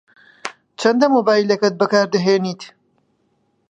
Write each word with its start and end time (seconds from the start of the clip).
چەندە 0.79 1.05
مۆبایلەکەت 1.15 1.73
بەکار 1.81 2.07
دەهێنیت؟ 2.13 2.61